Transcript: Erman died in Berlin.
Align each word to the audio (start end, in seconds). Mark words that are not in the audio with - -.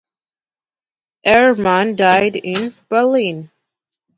Erman 1.23 1.95
died 1.95 2.35
in 2.35 2.73
Berlin. 2.89 3.51